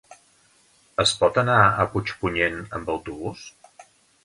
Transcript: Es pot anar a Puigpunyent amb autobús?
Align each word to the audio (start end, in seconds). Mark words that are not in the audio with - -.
Es 1.03 1.11
pot 1.19 1.37
anar 1.43 1.59
a 1.61 1.87
Puigpunyent 1.93 2.59
amb 2.79 2.93
autobús? 2.97 3.47